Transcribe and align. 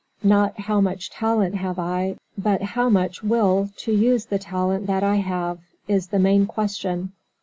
Not 0.23 0.61
how 0.61 0.81
much 0.81 1.11
talent 1.11 1.53
have 1.57 1.77
I, 1.77 2.15
but 2.35 2.59
how 2.63 2.89
much 2.89 3.21
will 3.21 3.69
to 3.77 3.91
use 3.91 4.25
the 4.25 4.39
talent 4.39 4.87
that 4.87 5.03
I 5.03 5.17
have, 5.17 5.59
is 5.87 6.07
the 6.07 6.17
main 6.17 6.47
question. 6.47 7.11